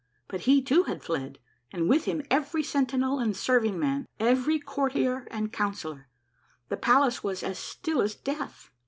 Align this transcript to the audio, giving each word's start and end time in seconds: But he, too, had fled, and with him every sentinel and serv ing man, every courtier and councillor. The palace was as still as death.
But 0.27 0.41
he, 0.49 0.63
too, 0.63 0.85
had 0.85 1.03
fled, 1.03 1.37
and 1.71 1.87
with 1.87 2.05
him 2.05 2.23
every 2.31 2.63
sentinel 2.63 3.19
and 3.19 3.37
serv 3.37 3.65
ing 3.65 3.77
man, 3.79 4.07
every 4.19 4.57
courtier 4.57 5.27
and 5.29 5.53
councillor. 5.53 6.07
The 6.69 6.77
palace 6.77 7.23
was 7.23 7.43
as 7.43 7.59
still 7.59 8.01
as 8.01 8.15
death. 8.15 8.71